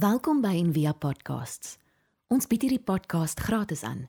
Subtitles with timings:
[0.00, 1.74] Welkom by Envia Podcasts.
[2.32, 4.06] Ons bied hierdie podcast gratis aan.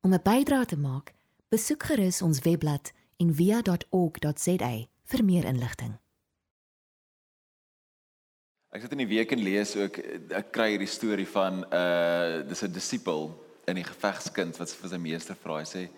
[0.00, 1.12] Om 'n bydrae te maak,
[1.52, 4.70] besoek gerus ons webblad en via.org.za
[5.04, 5.98] vir meer inligting.
[8.72, 9.98] Ek sit in die week en lees ook
[10.32, 13.28] ek kry hierdie storie van 'n uh, dis 'n disipel
[13.66, 15.58] in die gevegskind wat vir sy meester vra.
[15.58, 15.88] Hy sê: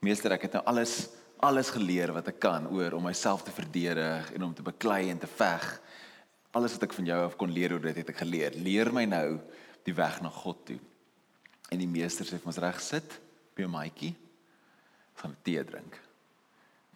[0.00, 1.08] "Meester, ek het nou alles
[1.40, 5.18] alles geleer wat ek kan oor om myself te verdedig en om te beklei en
[5.18, 5.80] te veg.
[6.56, 8.54] Alles wat ek van jou af kon leer oor dit het ek geleer.
[8.56, 9.38] Leer my nou
[9.84, 10.78] die weg na God toe."
[11.68, 13.20] En die meester sê vir ons reg sit
[13.54, 14.14] by 'n maatjie
[15.20, 15.98] gaan tee drink.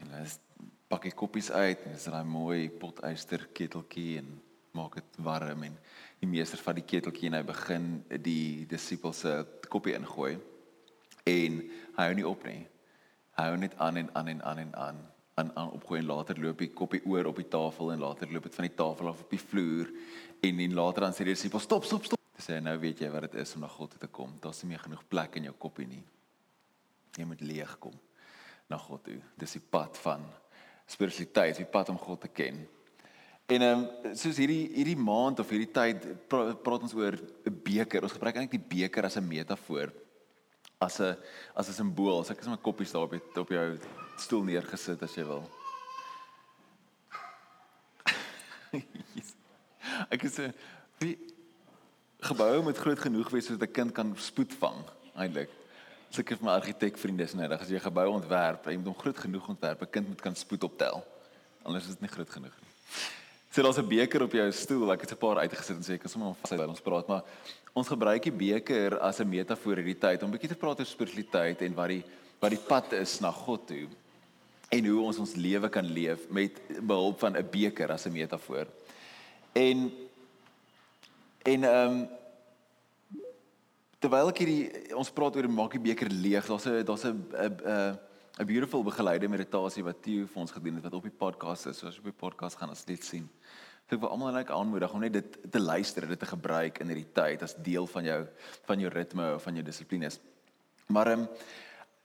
[0.00, 0.28] En hulle
[0.88, 4.40] pak die koppies uit en dis daai mooi potyster keteltjie en
[4.72, 5.76] maak dit warm en
[6.20, 10.38] die meester vat die keteltjie en hy begin die disipels se koppie ingooi
[11.26, 11.62] en
[11.96, 12.66] hy hou nie op nie.
[13.38, 15.00] Hy hou net aan en aan en aan en aan
[15.40, 18.48] aan aan opgooi en later loop die koppie oor op die tafel en later loop
[18.48, 19.90] dit van die tafel af op die vloer
[20.46, 22.20] en en later dan sê die disipels stop stop stop.
[22.36, 24.36] Dis sê nou weet jy wat dit is om na God toe te kom.
[24.40, 26.02] Daar's nie meer genoeg plek in jou koppie nie.
[27.18, 27.96] Jy moet leeg kom
[28.70, 29.18] na God toe.
[29.36, 30.24] Dis die pad van
[30.90, 32.62] spiritualiteit, die pad om God te ken.
[33.50, 37.56] En ehm um, soos hierdie hierdie maand of hierdie tyd pra, praat ons oor 'n
[37.64, 38.02] beker.
[38.06, 39.90] Ons gebruik eintlik die beker as 'n metafoor.
[40.78, 41.16] As 'n
[41.54, 42.24] as 'n simbool.
[42.24, 43.78] So ek is my koppies daar op jou op jou
[44.20, 45.44] stoel neergesit as jy wil.
[50.14, 50.52] ek is 'n
[52.20, 54.84] gebou moet groot genoeg wees sodat 'n kind kan spoed vang
[55.16, 55.50] eintlik.
[56.10, 59.18] Seker vir my argitekvriende is nou, as jy 'n gebou ontwerp, jy moet hom groot
[59.18, 61.04] genoeg ontwerp, 'n kind moet kan spoed optel.
[61.62, 62.70] Anders is dit nie groot genoeg nie.
[63.50, 64.92] So daar's 'n beker op jou stoel.
[64.92, 67.22] Ek het 'n paar uitgesit en sê ek kan sommer vas terwyl ons praat, maar
[67.72, 70.86] ons gebruik die beker as 'n metafoor hierdie tyd om 'n bietjie te praat oor
[70.86, 72.04] spiritualiteit en wat die
[72.40, 73.88] wat die pad is na God toe
[74.70, 78.66] en hoe ons ons lewe kan leef met behulp van 'n beker as 'n metafoor.
[79.52, 79.90] En
[81.42, 82.08] en ehm um,
[83.98, 87.98] terwyl ek hierdie ons praat oor maak die beker leeg, daar's 'n daar's 'n 'n
[88.40, 91.78] 'n beautiful begeleide meditasie wat Theo vir ons gedoen het wat op die podcast is.
[91.78, 93.28] So as jy op die podcast gaan as dit sien.
[93.88, 96.86] So ek wil almal net aanmoedig om net dit te luister, dit te gebruik in
[96.86, 98.26] hierdie tyd as deel van jou
[98.64, 100.20] van jou ritme of van jou dissiplines.
[100.86, 101.28] Maar ehm um,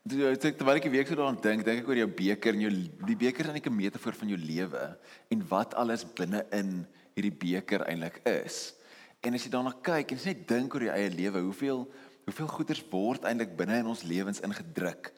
[0.05, 2.73] terwyl ek week so daaraan dink, dink ek oor jou beker en jou
[3.09, 4.97] die beker is eintlik 'n metafoor van jou lewe
[5.31, 6.85] en wat alles binne in
[7.15, 8.75] hierdie beker eintlik is.
[9.23, 11.87] En as jy daarna kyk en jy net dink oor jou eie lewe, hoeveel
[12.25, 15.11] hoeveel goeders word eintlik binne in ons lewens ingedruk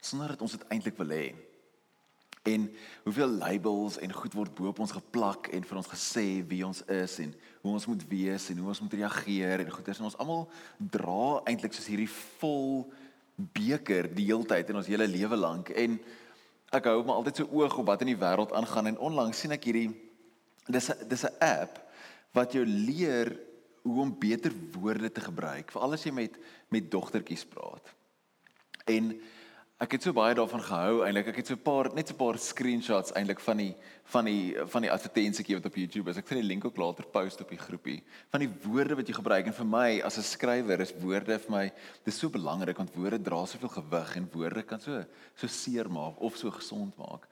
[0.00, 1.34] sonder dat ons dit eintlik wil hê.
[2.44, 2.68] En
[3.04, 6.82] hoeveel labels en goed word bo op ons geplak en vir ons gesê wie ons
[6.92, 7.32] is en
[7.62, 10.44] hoe ons moet wees en hoe ons moet reageer en goeders en ons almal
[10.78, 12.84] dra eintlik soos hierdie vol
[13.36, 15.98] beker die hele tyd in ons hele lewe lank en
[16.74, 19.54] ek hou maar altyd so oog op wat in die wêreld aangaan en onlangs sien
[19.54, 19.88] ek hierdie
[20.66, 21.80] dis dis 'n app
[22.32, 23.32] wat jou leer
[23.84, 27.90] hoe om beter woorde te gebruik veral as jy met met dogtertjies praat.
[28.90, 29.12] En
[29.84, 31.26] ek het so baie daarvan gehou eintlik.
[31.28, 33.74] Ek het so 'n paar net so 'n paar screenshots eintlik van die
[34.04, 36.16] van die van die advertensietjie wat op YouTube is.
[36.16, 39.14] Ek sal die link ook later post op die groepie van die woorde wat jy
[39.14, 41.72] gebruik en vir my as 'n skrywer is woorde vir my
[42.04, 45.04] dis so belangrik want woorde dra soveel gewig en woorde kan so
[45.36, 47.28] so seer maak of so gesond maak.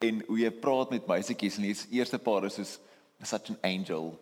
[0.00, 2.80] En hoe jy praat met meisietjies en die eerste paar is soos
[3.22, 4.18] such an angel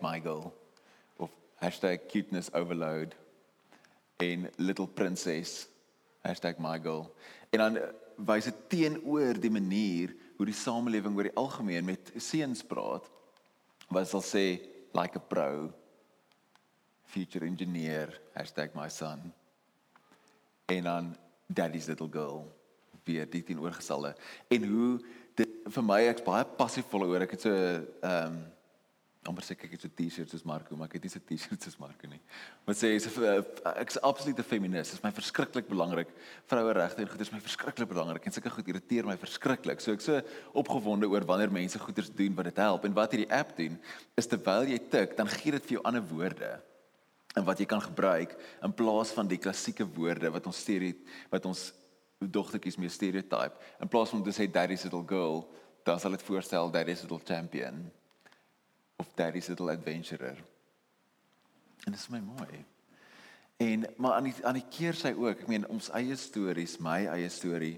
[0.00, 0.52] #mygoal
[1.18, 1.30] of
[2.08, 3.14] #cuteness overload
[4.16, 5.68] en little princess
[6.24, 7.14] #mygoal
[7.50, 7.78] en dan
[8.16, 13.06] wys dit teenoor die manier hoe die samelewing oor die algemeen met seuns praat
[13.88, 14.60] wat sal sê
[14.92, 15.72] like a pro
[17.04, 18.20] future engineer
[18.74, 19.32] #myson
[20.68, 22.44] en dan daddy's little girl
[23.04, 24.14] weer dit teenoorgestelde.
[24.48, 25.00] En hoe
[25.34, 27.24] dit vir my ek's baie passief vol oor.
[27.24, 28.38] Ek het so ehm um,
[29.28, 31.78] amper sê ek het so T-shirts soos Marco, maar ek het nie so T-shirts soos
[31.80, 32.20] Marco nie.
[32.66, 34.90] Wat sê is ek is absolute feminis.
[34.90, 36.10] Dit is my verskriklik belangrik.
[36.50, 39.84] Vroueregte en goed is my verskriklik belangrik en sulke goed irriteer my verskriklik.
[39.84, 40.22] So ek so
[40.62, 43.76] opgewonde oor wanneer mense goeders doen wat dit help en wat hierdie app doen
[44.18, 46.56] is terwyl jy tik, dan gee dit vir jou ander woorde
[47.36, 48.32] en wat jy kan gebruik
[48.64, 51.68] in plaas van die klassieke woorde wat ons stereotype wat ons
[52.18, 53.54] dogtertjies mee stereotype.
[53.78, 55.44] In plaas van om te sê daddy's little girl,
[55.86, 57.84] dan sal dit voorstel daddy's little champion
[58.98, 60.36] of Daddy's Little Adventurer.
[61.84, 62.64] En dit is my mooi.
[63.56, 67.00] En maar aan die aan die keer sy ook, ek meen ons eie stories, my
[67.10, 67.76] eie storie,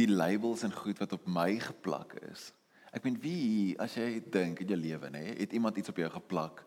[0.00, 2.50] die labels en goed wat op my geplak is.
[2.92, 6.08] Ek meen wie as jy dink in jou lewe nê, het iemand iets op jou
[6.12, 6.64] geplak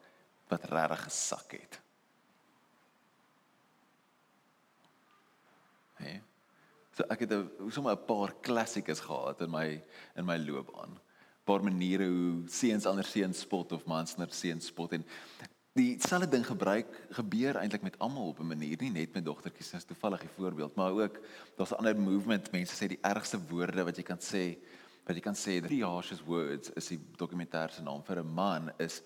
[0.51, 1.79] wat regtig gesak het.
[6.01, 6.19] Hè?
[6.93, 9.81] So ek het 'n sommer 'n paar klassikes gehad in my
[10.15, 10.99] in my loopbaan
[11.43, 15.03] paar maniere hoe seuns ander seuns spot of mans ander seuns spot en
[15.73, 19.83] dieselfde ding gebruik gebeur eintlik met almal op 'n manier, nie net met dogtertjies is
[19.83, 21.19] toevallig 'n voorbeeld, maar ook
[21.57, 24.57] daar's 'n ander movement, mense sê die ergste woorde wat jy kan sê,
[25.05, 28.71] wat jy kan sê, the harshest words is die dokumentêr se naam vir 'n man
[28.77, 29.01] is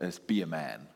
[0.00, 0.88] is be a man.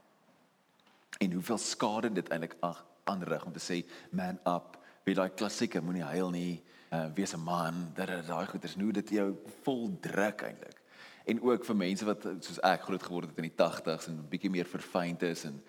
[1.19, 2.57] En hoeveel skade dit eintlik
[3.05, 6.63] aanrig om te sê man up, wie daai klassieke moenie huil nie,
[6.93, 10.82] uh, wees 'n man, dat daai goeters nou dit jou vol druk eintlik
[11.25, 14.51] en ook vir mense wat soos ek groot geword het in die 80s en bietjie
[14.51, 15.61] meer verfynd is en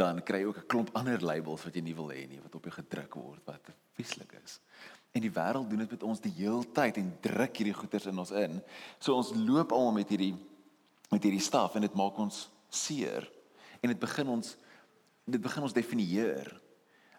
[0.00, 2.54] dan kry jy ook 'n klomp ander labels wat jy nie wil hê nie wat
[2.54, 4.60] op jou gedruk word wat vieslik is.
[5.14, 8.18] En die wêreld doen dit met ons die hele tyd en druk hierdie goeters in
[8.18, 8.62] ons in.
[8.98, 10.34] So ons loop almal met hierdie
[11.10, 13.30] met hierdie staf en dit maak ons seer.
[13.80, 14.56] En dit begin ons
[15.24, 16.60] dit begin ons definieer.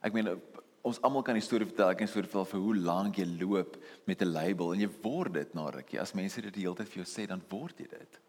[0.01, 0.41] Ek meen
[0.85, 3.77] ons almal kan 'n storie vertel, ek kan storie vertel vir hoe lank jy loop
[4.05, 5.99] met 'n label en jy word dit na rukkie.
[5.99, 8.19] As mense dit die hele tyd vir jou sê, dan word jy dit.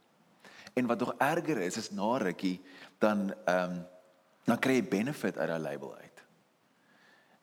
[0.75, 2.61] En wat nog erger is, is na rukkie
[2.99, 3.85] dan ehm um,
[4.47, 6.23] dan kry jy benefit uit daai label uit.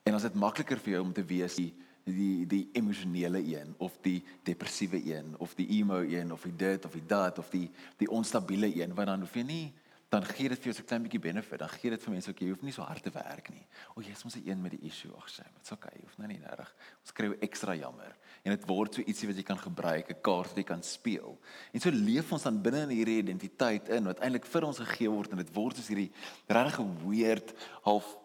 [0.06, 1.74] En as dit makliker vir jou om te wees die
[2.04, 6.86] die die emosionele een of die depressiewe een of die emo een of die dit
[6.86, 9.74] of die dat of die die onstabiele een wat dan hoef jy nie
[10.14, 11.60] dan gee dit vir jou so 'n klein bietjie benefit.
[11.60, 13.66] Dan gee dit vir mense ook jy hoef nie so hard te werk nie.
[13.96, 15.12] O, jy is mos 'n een met die issue.
[15.18, 15.92] Ag, sê, dit's okay.
[15.96, 16.76] Jy hoef nou nie nodig.
[17.02, 18.16] Ons kry jou ekstra jammer.
[18.44, 21.40] En dit word so ietsie wat jy kan gebruik, 'n kaart wat jy kan speel.
[21.74, 25.10] En so leef ons dan binne in hierdie identiteit in wat eintlik vir ons gegee
[25.10, 26.12] word en dit word soos hierdie
[26.48, 28.18] regtig weird half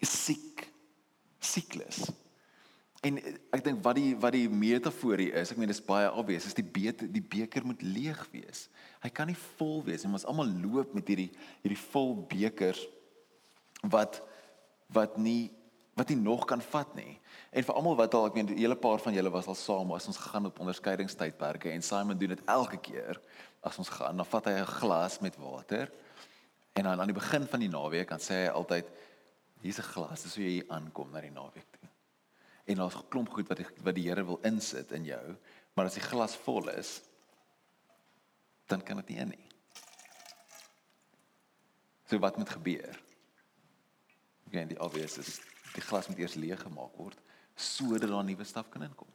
[0.00, 0.68] siek
[1.40, 2.10] siklus.
[3.08, 3.18] En
[3.54, 6.56] ek dink wat die wat die metafoor hier is, ek meen dis baie obvious, is
[6.56, 8.66] die beker die beker moet leeg wees.
[9.04, 11.30] Hy kan nie vol wees nie, ons almal loop met hierdie
[11.62, 12.82] hierdie vol bekers
[13.94, 14.20] wat
[14.92, 15.50] wat nie
[15.98, 17.16] wat nie nog kan vat nie.
[17.50, 19.90] En vir almal wat al, ek meen 'n hele paar van julle was al saam
[19.92, 23.18] as ons gegaan op onderskeidingstydperke en Simon doen dit elke keer
[23.62, 25.90] as ons gaan, dan vat hy 'n glas met water
[26.74, 28.86] en dan aan die begin van die naweek dan sê hy altyd
[29.62, 31.87] hier's 'n glas, dis hoe jy aankom na die naweek toe
[32.68, 35.36] en daar's 'n klomp goed wat die, wat die Here wil insit in jou,
[35.74, 37.00] maar as die glas vol is,
[38.66, 39.48] dan kan dit nie in nie.
[42.08, 43.00] So wat moet gebeur?
[44.50, 45.40] Gaan die obvious is
[45.74, 47.18] die glas moet eers leeg gemaak word
[47.58, 49.10] sodat daar nuwe staf kan inkom.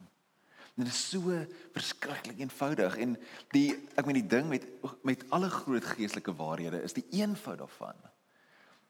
[0.74, 1.32] Dit is so
[1.72, 3.14] verskriklik eenvoudig en
[3.54, 4.66] die ek meen die ding met
[5.02, 7.96] met alle groot geestelike waarhede is die eenvoud daarvan.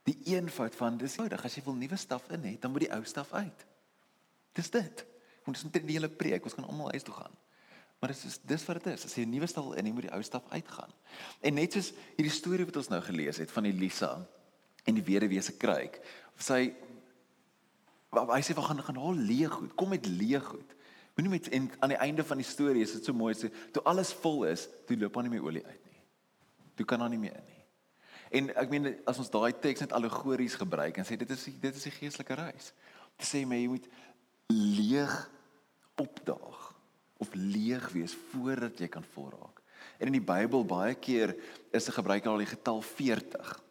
[0.09, 2.93] Die eenvoud van dis eenvoudig as jy wil nuwe staf in hê, dan moet die
[2.93, 3.67] ou staf uit.
[4.55, 5.05] Dis dit.
[5.45, 7.35] Ons is net die hele preek, ons kan almal huis toe gaan.
[8.01, 9.05] Maar dit is dis wat dit is.
[9.05, 10.93] As jy 'n nuwe staf in, jy moet die ou staf uitgaan.
[11.41, 14.27] En net soos hierdie storie wat ons nou gelees het van Elisa
[14.85, 16.01] en die weduwee se kruik.
[16.37, 16.75] Sy
[18.13, 19.75] hy sê wat gaan gaan haal leeg goed.
[19.75, 20.75] Kom met leeg goed.
[21.17, 23.83] Moenie met en aan die einde van die storie is dit so mooi sê toe
[23.83, 26.01] alles vol is, toe loop aan nie meer olie uit nie.
[26.75, 27.61] Toe kan daar nie meer in nie.
[28.35, 31.77] En ek meen as ons daai teks net allegories gebruik en sê dit is dit
[31.77, 32.73] is die geestelike reis.
[33.17, 33.87] Dit sê my jy moet
[34.53, 35.31] leeg
[35.95, 36.75] opdaag
[37.17, 39.63] of leeg wees voordat jy kan volraak.
[39.99, 41.35] En in die Bybel baie keer
[41.71, 43.63] is 'n gebruik al die getal 40.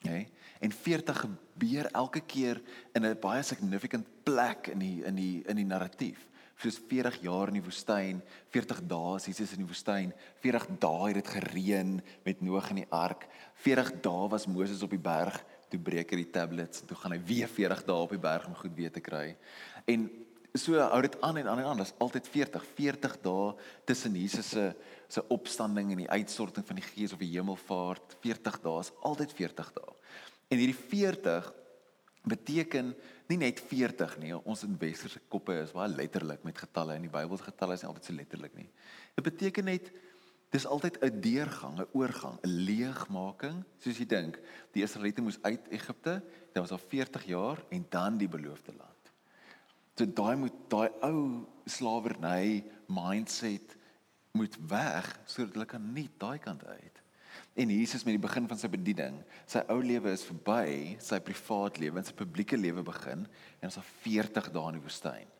[0.00, 0.08] Nê?
[0.08, 0.28] Okay?
[0.60, 2.62] En 40 gebeur elke keer
[2.92, 6.26] in 'n baie significant plek in die in die in die narratief.
[6.56, 11.06] Soos 40 jaar in die woestyn, 40 dae is Jesus in die woestyn, 40 dae
[11.06, 15.44] het dit gereën met Noag in die ark, 40 dae was Moses op die berg
[15.68, 18.54] toe breek hy die tablets toe gaan hy weer 40 dae op die berg om
[18.54, 19.36] goed weer te kry.
[19.88, 20.08] En
[20.58, 21.80] so hou dit aan en aan en aan.
[21.80, 23.52] Dit is altyd 40, 40 dae
[23.88, 24.72] tussen Jesus se
[25.08, 28.18] se opstanding en die uitstorting van die Gees op die hemelvaart.
[28.20, 29.94] 40 dae is altyd 40 dae.
[30.52, 31.48] En hierdie 40
[32.28, 32.90] beteken
[33.30, 34.34] nie net 40 nie.
[34.36, 37.84] Ons in westerse koppe is baie letterlik met getalle en die Bybel se getalle is
[37.84, 38.68] nie altyd so letterlik nie.
[39.16, 39.88] Dit beteken net
[40.52, 44.38] dis altyd 'n deurgang, 'n oorgang, 'n leegmaking, soos jy dink.
[44.72, 48.97] Die Israeliete moes uit Egipte, dit was al 40 jaar en dan die beloofde land.
[49.98, 51.22] So daai moet daai ou
[51.66, 53.72] slawerny mindset
[54.38, 57.00] moet weg sodat hulle kan nie daai kant uit.
[57.58, 59.16] En Jesus met die begin van sy bediening,
[59.50, 63.26] sy ou lewe is verby, sy privaat lewe en sy publieke lewe begin
[63.58, 65.34] en ons het 40 dae in die woestyn.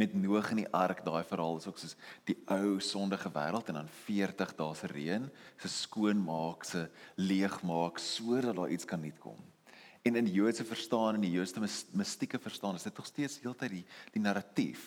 [0.00, 1.96] Met Noag in die ark, daai verhaal is ook soos
[2.30, 5.28] die ou sondige wêreld en dan 40 dae se reën,
[5.60, 6.86] se skoonmaak, se
[7.20, 9.36] leegmaak sodat daar iets kan nuut kom.
[10.08, 11.60] En in die Joodse verstaan en die Joodse
[11.92, 13.84] mistieke verstaan is dit tog steeds heeltyd die
[14.14, 14.86] die narratief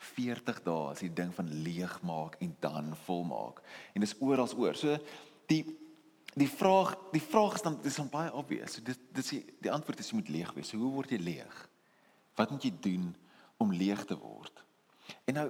[0.00, 3.60] 40 dae as die ding van leegmaak en dan volmaak.
[3.94, 4.76] En dis oral oor.
[4.76, 4.98] So
[5.48, 5.64] die
[6.30, 8.76] die vraag die vraag is dan dis dan baie obvious.
[8.76, 10.72] So dit dis die, die antwoord is jy moet leeg wees.
[10.72, 11.56] So hoe word jy leeg?
[12.38, 13.10] Wat moet jy doen
[13.60, 14.64] om leeg te word?
[15.28, 15.48] En nou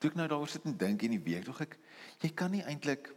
[0.00, 1.78] toe ek nou daaroor sit en dink in die week, tog ek
[2.24, 3.12] jy kan nie eintlik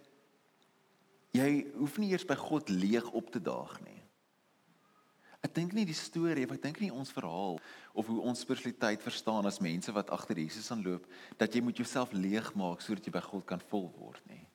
[1.33, 4.02] jy hoef nie eers by God leeg op te daag nie.
[5.43, 7.57] Ek dink nie die storie of ek dink nie ons verhaal
[7.91, 11.03] of hoe ons spiritualiteit verstaan as mense wat agter Jesus aanloop
[11.37, 14.45] dat jy moet jouself leegmaak sodat jy by God kan vol word nie.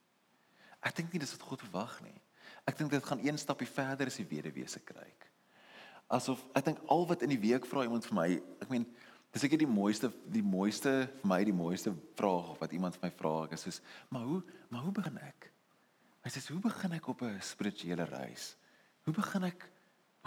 [0.81, 2.17] Ek dink nie dis wat God verwag nie.
[2.65, 5.07] Ek dink dit gaan een stapie verder as die wederwese kry.
[6.09, 8.29] Asof ek dink al wat in die week vra iemand vir my,
[8.65, 8.89] ek meen
[9.35, 13.17] dis ek die mooiste die mooiste vir my die mooiste vraag wat iemand vir my
[13.19, 14.41] vra ek is soos maar hoe
[14.73, 15.51] maar hoe begin ek?
[16.25, 18.55] Hy sê hoe begin ek op 'n spirituele reis?
[19.05, 19.69] Hoe begin ek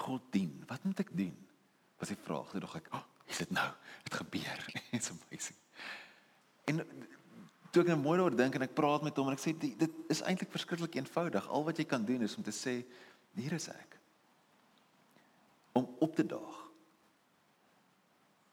[0.01, 0.51] God dien.
[0.69, 1.33] Wat moet ek doen?
[2.01, 2.49] Was die vraag.
[2.51, 3.69] Toe dog ek, "Ag, oh, is dit nou?
[4.07, 5.57] Dit gebeur." It's amazing.
[6.65, 6.81] En
[7.71, 9.99] toe ek nou mooi daaroor dink en ek praat met hom en ek sê dit
[10.11, 11.47] is eintlik verskriklik eenvoudig.
[11.47, 12.81] Al wat jy kan doen is om te sê,
[13.37, 13.99] "Hier is ek."
[15.73, 16.57] Om op te daag.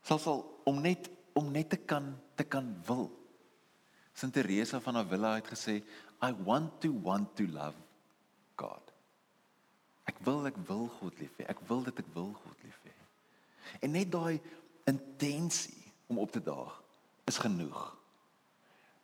[0.02, 3.10] Selfs al om net om net te kan te kan wil.
[4.14, 5.82] Sint Teresa van Avila het gesê,
[6.22, 7.76] "I want to want to love
[8.56, 8.87] God."
[10.08, 11.46] Ek wil ek wil God lief hê.
[11.52, 12.94] Ek wil dit ek wil God lief hê.
[13.84, 14.40] En net daai
[14.88, 16.74] intensie om op te daag
[17.28, 17.82] is genoeg.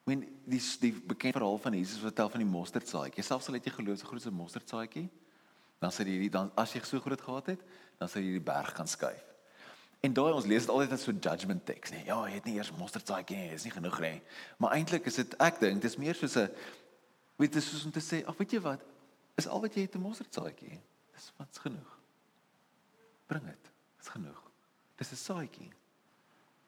[0.08, 3.25] Men die die bekende verhaal van Jesus vertel van die mosterdsaadjie.
[3.25, 5.08] Selfs al het jy geloof so groot so 'n mosterdsaadjie,
[5.80, 7.61] dan sê jy dan as jy so groot gehad het,
[7.99, 9.25] dan sê jy die berg kan skuif.
[10.00, 12.04] En daai ons lees dit altyd as so judgment text, nee.
[12.04, 14.23] Ja, jy het nie eers mosterdsaadjie nie, is nie genoeg nie.
[14.58, 16.50] Maar eintlik is dit ek dink dis meer soos 'n
[17.37, 18.80] weet jy soos om te sê, ag weet jy wat,
[19.37, 20.80] is al wat jy het 'n mosterdsaadjie.
[21.14, 21.99] Dis wat's genoeg.
[23.30, 23.71] Bring dit.
[23.99, 24.40] Dis genoeg.
[24.99, 25.73] Dis 'n saadjie.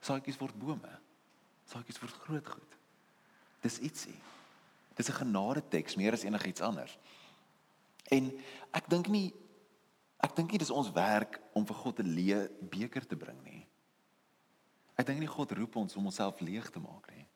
[0.00, 0.98] Saadjies word bome.
[1.64, 2.72] Saadjies word groot goed.
[3.60, 4.18] Dis ietsie.
[4.94, 6.98] Dis 'n genade teks meer as enigiets anders.
[8.10, 8.30] En
[8.72, 9.34] ek dink nie
[10.20, 13.66] ek dink nie dis ons werk om vir God 'n leë beker te bring nie.
[14.96, 17.26] Ek dink nie God roep ons om onsself leeg te maak nie.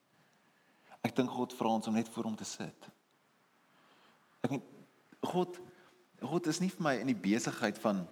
[1.04, 2.88] Ek dink God vra ons om net voor hom te sit.
[4.42, 4.62] Ek meen
[5.22, 5.60] God
[6.20, 8.04] God is nie vir my in die besigheid van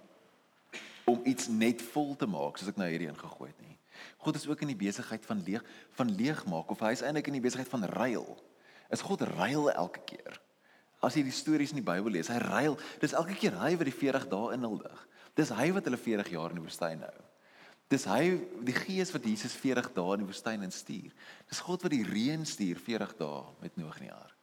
[1.09, 3.77] om iets net vol te maak soos ek nou hierdie ingegooi het nie.
[4.23, 5.65] God is ook in die besigheid van leeg
[5.97, 8.27] van leeg maak of hy is eintlik in die besigheid van ruil.
[8.93, 10.39] Is God ruil elke keer?
[11.05, 12.75] As jy die stories in die Bybel lees, hy ruil.
[12.99, 15.05] Dis elke keer hy wat die 40 dae inhuldig.
[15.37, 17.19] Dis hy wat hulle 40 jaar in die woestyn hou.
[17.89, 18.35] Dis hy
[18.67, 21.13] die gees wat Jesus 40 dae in die woestyn instuur.
[21.49, 24.38] Dis God wat die reën stuur 40 dae met Noag in die ark.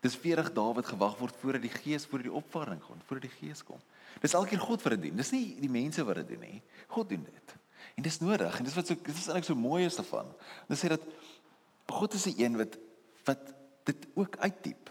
[0.00, 3.36] Dis 40 dae wat gewag word voordat die Gees voor die opvaring kom, voordat die
[3.36, 3.80] Gees kom.
[4.22, 5.18] Dis elkeen God wat dit doen.
[5.20, 6.62] Dis nie die mense wat dit doen nie.
[6.88, 7.54] God doen dit.
[8.00, 10.32] En dis nodig en dis wat so dit is eintlik so mooi is daarvan.
[10.70, 11.04] Dit sê dat
[11.90, 12.80] God is die een wat
[13.28, 13.52] wat
[13.84, 14.88] dit ook uitdiep.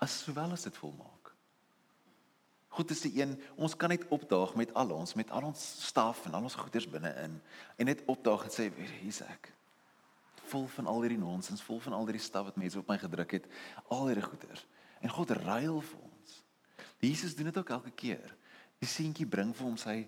[0.00, 1.32] As sowel as dit volmaak.
[2.70, 6.24] God is die een, ons kan net opdaag met al ons met al ons staf
[6.24, 7.40] en al ons goederes binne-in
[7.76, 8.70] en net opdaag en sê
[9.02, 9.50] hier's ek
[10.50, 13.38] vol van al hierdie nonsens, vol van al hierdie staf wat mense op my gedruk
[13.38, 13.48] het,
[13.88, 14.66] al hierdie goeders.
[15.00, 16.36] En God ruil vir ons.
[17.00, 18.34] Jesus doen dit ook elke keer.
[18.80, 20.02] Die seentjie bring vir hom sy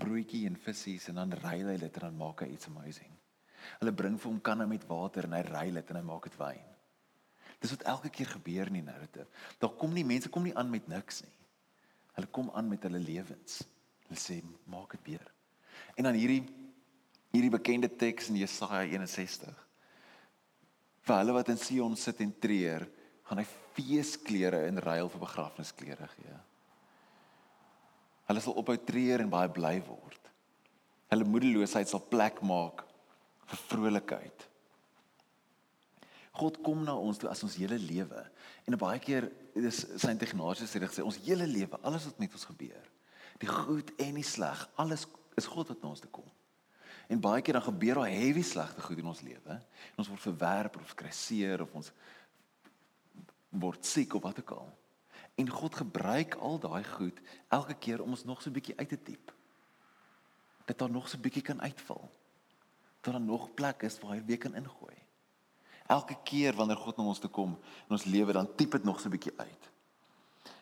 [0.00, 3.12] broodjie en visse en dan ruil hy dit en dan maak hy iets amazing.
[3.80, 6.38] Hulle bring vir hom kanne met water en hy ruil dit en hy maak dit
[6.40, 6.68] wyn.
[7.60, 9.28] Dis wat elke keer gebeur in die narrative.
[9.60, 11.36] Daar kom nie mense kom nie aan met niks nie.
[12.16, 13.60] Hulle kom aan met hulle lewens.
[14.08, 14.40] Hulle sê
[14.72, 15.26] maak dit weer.
[16.00, 16.42] En dan hierdie
[17.30, 19.50] hierdie bekende teks in Jesaja 61.
[21.06, 22.86] Vir hulle wat in Sion sit en treur,
[23.28, 23.46] gaan hy
[23.76, 26.38] feesklere in ruil vir begrafnisklere gee.
[28.30, 30.30] Hulle sal ophou treur en baie bly word.
[31.10, 32.84] Hulle moedeloosheid sal plek maak
[33.50, 34.46] vir vrolikheid.
[36.40, 38.22] God kom na ons toe as ons hele lewe
[38.66, 39.26] en baie keer
[39.58, 42.84] is sy sê dit sê ons hele lewe, alles wat met ons gebeur,
[43.42, 46.28] die goed en die sleg, alles is God wat na ons toe kom.
[47.10, 49.56] En baie keer dan gebeur daar heavy slegte goed in ons lewe.
[49.98, 51.90] Ons word verwerp of kry seer of ons
[53.50, 54.68] word siek of wat ook al.
[55.34, 58.88] En God gebruik al daai goed elke keer om ons nog so 'n bietjie uit
[58.88, 59.34] te diep.
[60.64, 62.10] Dat daar nog so 'n bietjie kan uitval.
[63.00, 64.96] Dat daar nog plek is waar hy weer kan ingooi.
[65.86, 69.00] Elke keer wanneer God na ons toe kom in ons lewe, dan diep dit nog
[69.00, 69.70] so 'n bietjie uit.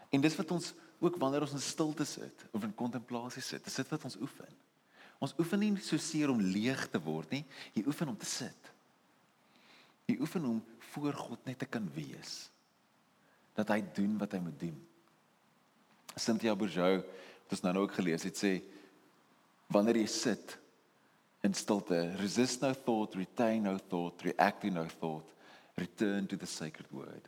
[0.09, 3.75] En dis wat ons ook wanneer ons in stilte sit of in kontemplasie sit, dis
[3.75, 4.57] dit wat ons oefen.
[5.19, 7.43] Ons oefen nie so seer om leeg te word nie,
[7.75, 8.71] jy oefen om te sit.
[10.07, 10.61] Jy oefen om
[10.93, 12.47] voor God net te kan wees.
[13.59, 14.77] Dat hy doen wat hy moet doen.
[16.19, 18.59] Cynthia Bourgeau het ons nou ook gelees het sê
[19.73, 20.55] wanneer jy sit
[21.47, 25.35] in stilte, resist no thought, retain no thought, react no thought,
[25.79, 27.27] return to the sacred word.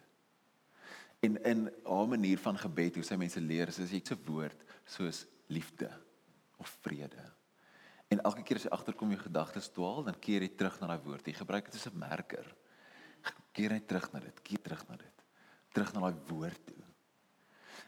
[1.22, 4.56] In in 'n manier van gebed hoe sy mense leer is as jy 'n woord
[4.86, 5.90] soos liefde
[6.58, 7.39] of vrede
[8.10, 11.04] En elke keer as jy agterkom jou gedagtes dwaal, dan keer jy terug na daai
[11.04, 11.28] woord.
[11.30, 12.46] Jy gebruik dit as 'n merker.
[13.54, 15.24] Keer net terug na dit, keer terug na dit.
[15.72, 16.82] Terug na daai woord toe.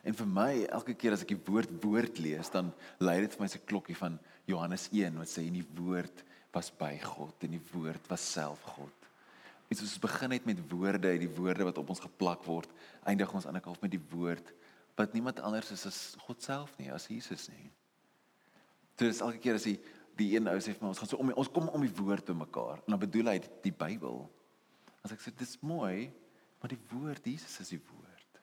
[0.02, 3.40] En vir my, elke keer as ek die woord woord lees, dan lei dit vir
[3.40, 7.50] my se klokkie van Johannes 1 wat sê in die woord was by God en
[7.50, 8.98] die woord was self God.
[9.70, 12.68] Dit ons begin net met woorde, die woorde wat op ons geplak word,
[13.08, 14.52] eindig ons aan die kant met die woord
[14.98, 17.70] wat niemand anders is as God self nie, as Jesus nie.
[18.98, 19.78] So dis elke keer as die
[20.18, 22.26] die een ou sê vir my ons gaan so om ons kom om die woord
[22.28, 24.24] te mekaar en dan bedoel hy die, die Bybel.
[25.02, 26.10] As ek sê dis mooi,
[26.60, 28.40] maar die woord Jesus is die woord.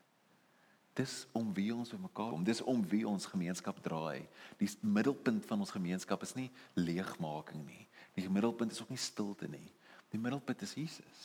[0.99, 4.25] Dis om wie ons by mekaar om dis om wie ons gemeenskap draai.
[4.59, 7.85] Die middelpunt van ons gemeenskap is nie leegmaking nie.
[8.17, 9.69] Die middelpunt is ook nie stilte nie.
[10.11, 11.21] Die middelpunt is Jesus.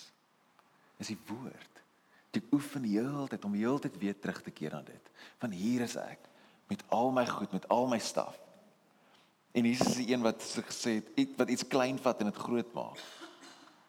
[1.02, 1.82] Is die woord.
[2.34, 5.10] Ek oefen die hele tyd om die hele tyd weer terug te keer aan dit.
[5.42, 6.30] Van hier is ek
[6.70, 8.38] met al my goed, met al my staf.
[9.54, 12.42] En Jesus is die een wat so gesê het wat iets klein vat en dit
[12.42, 13.02] groot maak.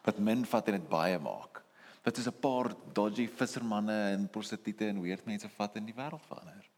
[0.06, 1.62] Wat min vat en dit baie maak.
[2.06, 6.26] Wat is 'n paar dodgy vissermanne en prostituie en weird mense vat in die wêreld
[6.28, 6.70] verander.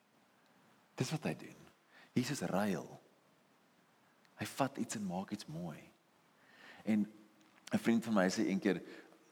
[0.95, 1.57] Dis wat hy doen.
[2.13, 3.01] Jesus ruil.
[4.39, 5.79] Hy vat iets en maak iets mooi.
[6.85, 7.07] En
[7.73, 8.81] 'n vriend van my sê eendag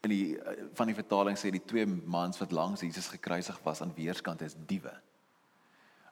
[0.03, 0.37] in die
[0.73, 4.55] van die vertaling sê die twee mans wat langs Jesus gekruisig was aan weerskante is
[4.67, 4.93] diewe.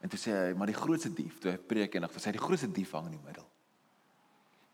[0.06, 2.44] En toe sê hy, maar die grootste dief, toe hy preek eendag, sê hy die
[2.44, 3.48] grootste dief hang in die middel.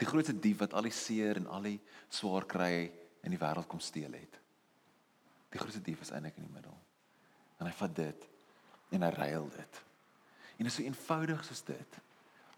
[0.01, 1.77] Die grootste dief wat al die seer en al die
[2.11, 2.89] swaar kry
[3.23, 4.35] in die wêreld kom steel het.
[5.53, 6.75] Die grootste dief is eintlik in die middel.
[7.61, 8.27] En hy vat dit
[8.91, 9.81] en hy ruil dit.
[10.57, 11.99] En dit is so eenvoudig soos dit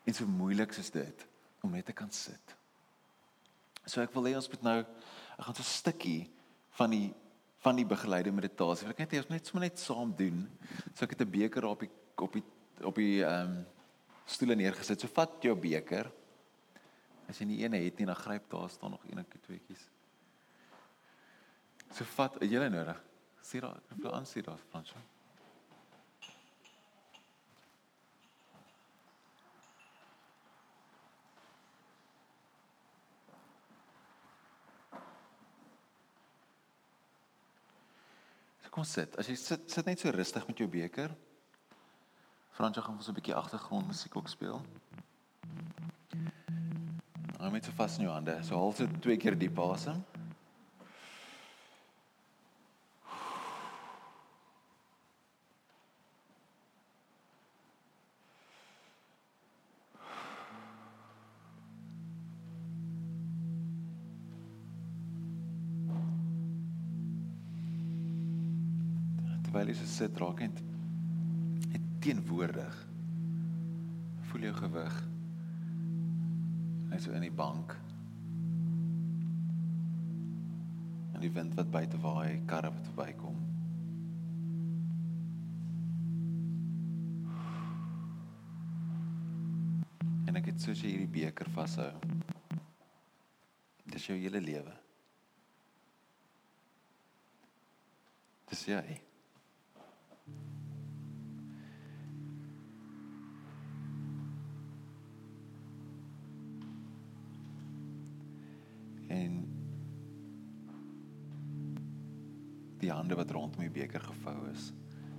[0.03, 1.25] en so moeilik soos dit
[1.63, 2.55] om net te kan sit.
[3.85, 6.31] So ek wil hê ons moet nou ek gaan so 'n stukkie
[6.79, 7.13] van die
[7.63, 8.87] van die begeleide meditasie.
[8.89, 10.49] Ek net hê ons net sommer net saam doen.
[10.95, 12.43] So ek het 'n beker op die op die
[12.83, 13.63] op die ehm um,
[14.25, 15.01] stoele neergesit.
[15.01, 16.07] So vat jou beker.
[17.27, 19.87] As jy nie een het nie, dan gryp daar staan nog eenetjie tweetjies.
[21.91, 23.01] So vat jy hulle nodig.
[23.43, 25.01] Sien daar, vir aan sien daar Fransjo.
[38.73, 39.13] Kom sit.
[39.21, 41.11] As jy sit sit net so rustig met jou beker.
[42.53, 44.61] Fransjo gaan so 'n bietjie agtergrond musiek ook speel.
[47.37, 48.37] Hou net so vas in jou hande.
[48.43, 50.03] So haal dit twee keer diep asem.
[69.43, 70.72] Terwyl jy sit, raak net
[72.03, 72.87] teenwoordig.
[74.27, 74.95] Voel jou gewig.
[76.89, 77.77] Net so in die bank.
[81.13, 83.39] En die wind wat buite waai, karre wat verbykom.
[90.27, 91.93] En ek het soos jy hierdie beker vashou.
[93.95, 94.75] Dis jou hele lewe.
[98.51, 98.83] Dis jy.
[113.03, 114.69] Hande wat rondom die beker gevou is,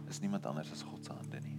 [0.09, 1.59] is niemand anders as God se hande nie.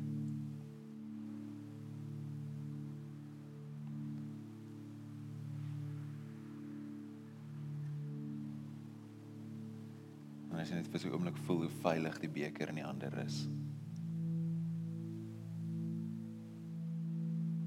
[10.50, 12.88] En as jy net vir so 'n oomblik voel hoe veilig die beker in die
[12.90, 13.46] hande is.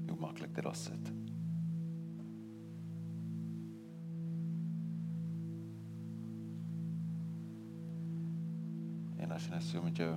[0.09, 0.89] Hoe maklik dit is
[9.19, 9.31] dit.
[9.31, 10.13] as jy net so met jou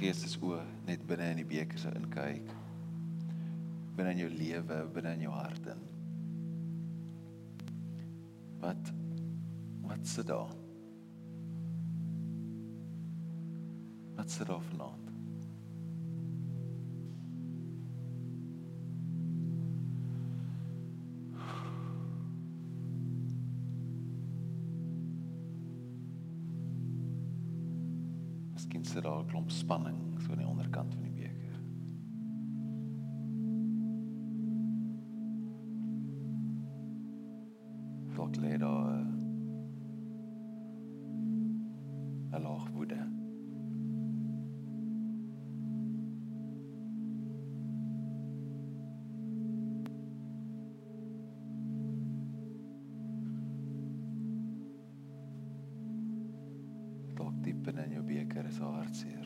[0.00, 2.50] geestesoë net binne in die beker sou inkyk
[3.96, 5.84] binne in jou lewe, binne in jou hart en
[8.60, 8.92] wat
[9.86, 10.50] wat sit daar?
[14.16, 15.05] Wat sit daar vanaand?
[28.96, 30.05] Sit daar 'n klomp spanning
[58.56, 59.24] is haar hartseer.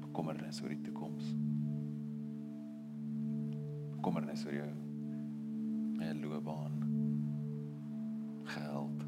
[0.00, 1.32] Bekommernis oor die toekoms.
[3.96, 4.68] Bekommernis oor jou
[6.02, 6.78] eie loopbaan.
[8.54, 9.04] Geld.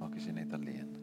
[0.00, 1.01] Maak jy net alleen.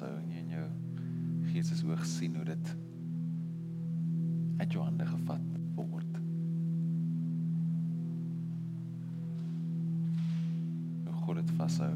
[0.00, 0.66] Vashou en jy in jou
[1.50, 2.70] gees is hoog sien hoe dit
[4.62, 6.16] uit jou hande gevat word.
[11.04, 11.92] Hoe God dit vashou.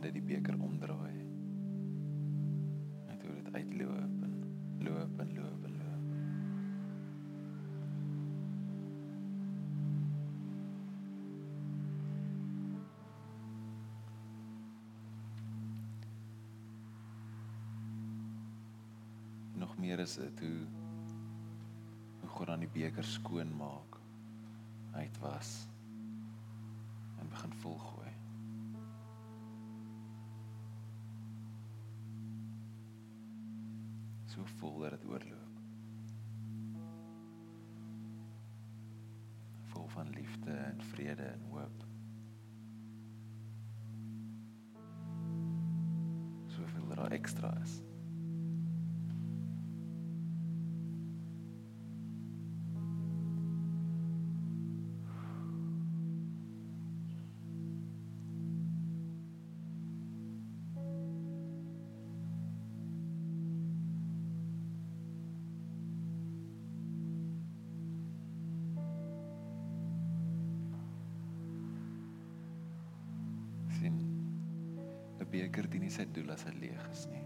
[0.00, 1.16] Hande die beker omdraai.
[3.08, 4.36] Net hoe dit uitloop en
[4.86, 6.06] loop en loop en loop.
[19.60, 20.64] Nog meer is dit hoe
[22.20, 24.00] hoe God dan die beker skoon maak.
[24.96, 25.68] Uitwas
[27.20, 27.99] en begin volgooi.
[34.40, 35.56] So vol dat dit oorloop.
[39.72, 41.84] Vol van liefde en vrede en hoop.
[46.46, 47.80] Soveel dat daar ekstra is.
[75.50, 77.24] 'n beker dien nie sy doel as hy leeg is nie.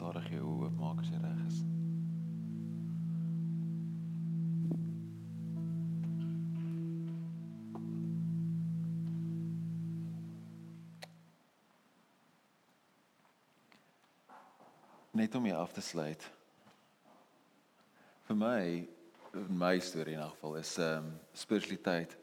[0.00, 1.56] Stadig jou oë oopmaak as jy reg is.
[15.20, 16.24] Net om jou af te sluit.
[18.30, 18.64] Vir my,
[19.36, 22.16] in my storie in elk geval is ehm um, spiritualiteit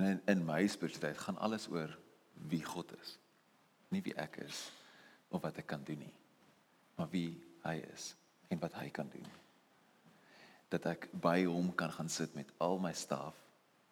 [0.00, 1.92] en in, in my spiritualiteit gaan alles oor
[2.48, 3.18] wie God is.
[3.92, 4.70] Nie wie ek is
[5.28, 6.14] of wat ek kan doen nie,
[6.96, 8.12] maar wie hy is
[8.48, 9.26] en wat hy kan doen.
[10.72, 13.36] Dat ek by hom kan gaan sit met al my staf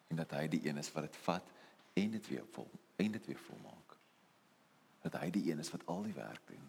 [0.09, 1.53] en dat hy die een is wat dit vat
[1.97, 3.97] en dit weer vol en dit weer volmaak.
[5.05, 6.63] Dat hy die een is wat al die werk doen.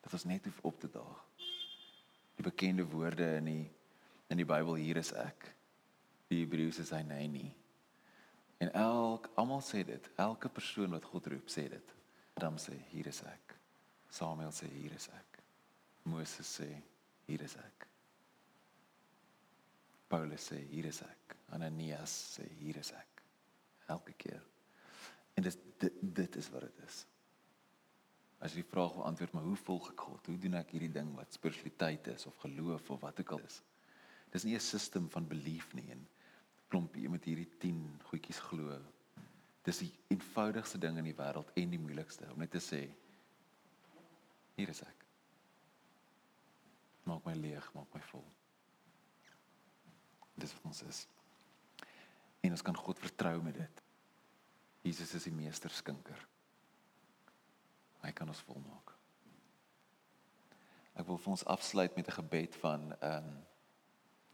[0.00, 1.24] Dat ons net hoef op te daag.
[2.38, 3.68] Die bekende woorde in die
[4.30, 5.48] in die Bybel hier is ek.
[6.30, 7.48] Die Hebreëus is hy nee nie.
[8.62, 11.94] En elk almal sê dit, elke persoon wat God roep sê dit.
[12.34, 13.56] Adam sê hier is ek.
[14.10, 15.42] Samuel sê hier is ek.
[16.02, 16.68] Moses sê
[17.26, 17.86] hier is ek.
[20.10, 21.36] Paulus sê hier is ek.
[21.54, 23.22] Ananias sê hier is ek.
[23.90, 24.42] Elke keer.
[25.36, 27.04] En dit dit, dit is wat dit is.
[28.40, 30.28] As jy die vraag wil antwoord, maar hoe volg ek God?
[30.30, 33.60] Hoe doen ek hierdie ding wat spiritualiteit is of geloof of wat ook al is?
[34.32, 36.06] Dis nie 'n stelsel van belief nie en
[36.68, 38.78] klompie met hierdie 10 goedjies glo.
[39.66, 42.84] Dis die eenvoudigste ding in die wêreld en die moeilikste om net te sê
[44.58, 45.06] hier is ek.
[47.08, 48.26] Maak my leeg, maak my vol.
[50.36, 51.00] Dis wat ons is.
[52.44, 53.82] En ons kan God vertrou met dit.
[54.84, 56.20] Jesus is die meester skinker.
[58.04, 58.94] Hy kan ons volmaak.
[61.00, 63.38] Ek wil vir ons afsluit met 'n gebed van ehm um,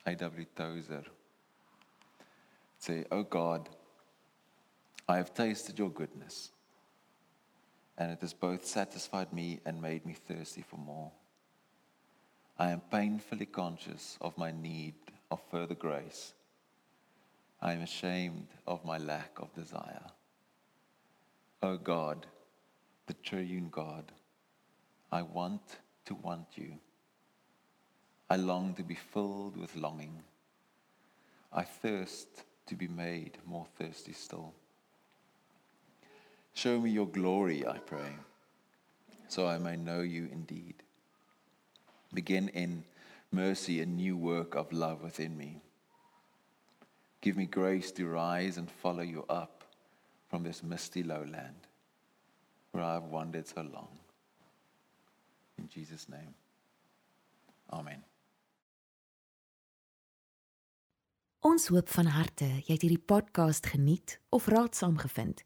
[0.07, 0.45] A.W.
[0.55, 1.13] Tozer.
[2.79, 3.69] Say, "Oh God,
[5.09, 6.51] I have tasted your goodness,
[7.97, 11.13] and it has both satisfied me and made me thirsty for more.
[12.59, 14.95] I am painfully conscious of my need
[15.31, 16.33] of further grace.
[17.63, 20.07] I am ashamed of my lack of desire.
[21.63, 22.27] Oh God,
[23.07, 24.11] the triune God,
[25.13, 26.79] I want to want you.
[28.29, 30.25] I long to be filled with longing.
[31.53, 34.53] I thirst to be made more thirsty still.
[36.57, 38.17] Show me your glory, I pray,
[39.29, 40.77] so I may know you indeed.
[42.15, 42.85] Begin in
[43.31, 45.61] mercy a new work of love within me.
[47.21, 49.65] Give me grace to rise and follow you up
[50.31, 51.69] from this misty lowland
[52.73, 53.99] where I have wandered so long.
[55.59, 56.33] In Jesus' name,
[57.71, 58.03] Amen.
[61.41, 65.46] Ons hoop van harte jy het hierdie podcast geniet of raadsaam gevind.